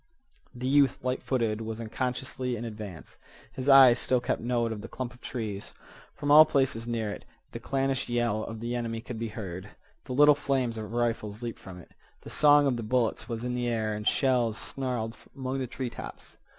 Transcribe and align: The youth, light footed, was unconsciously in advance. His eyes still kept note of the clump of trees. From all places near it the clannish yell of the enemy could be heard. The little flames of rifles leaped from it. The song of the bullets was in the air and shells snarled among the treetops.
The 0.55 0.65
youth, 0.65 0.97
light 1.03 1.21
footed, 1.21 1.61
was 1.61 1.79
unconsciously 1.79 2.55
in 2.55 2.65
advance. 2.65 3.19
His 3.51 3.69
eyes 3.69 3.99
still 3.99 4.19
kept 4.19 4.41
note 4.41 4.71
of 4.71 4.81
the 4.81 4.87
clump 4.87 5.13
of 5.13 5.21
trees. 5.21 5.73
From 6.15 6.31
all 6.31 6.43
places 6.43 6.87
near 6.87 7.11
it 7.11 7.23
the 7.51 7.59
clannish 7.59 8.09
yell 8.09 8.43
of 8.43 8.59
the 8.61 8.73
enemy 8.73 8.99
could 8.99 9.19
be 9.19 9.27
heard. 9.27 9.69
The 10.05 10.13
little 10.13 10.33
flames 10.33 10.75
of 10.75 10.91
rifles 10.91 11.43
leaped 11.43 11.59
from 11.59 11.77
it. 11.77 11.91
The 12.23 12.31
song 12.31 12.65
of 12.65 12.77
the 12.77 12.81
bullets 12.81 13.29
was 13.29 13.43
in 13.43 13.53
the 13.53 13.67
air 13.67 13.93
and 13.93 14.07
shells 14.07 14.57
snarled 14.57 15.15
among 15.35 15.59
the 15.59 15.67
treetops. 15.67 16.37